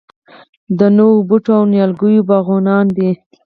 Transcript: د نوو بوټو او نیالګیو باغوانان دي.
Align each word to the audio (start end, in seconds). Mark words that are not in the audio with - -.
د 0.77 0.79
نوو 0.97 1.25
بوټو 1.27 1.51
او 1.59 1.63
نیالګیو 1.73 2.27
باغوانان 2.29 2.85
دي. 2.97 3.09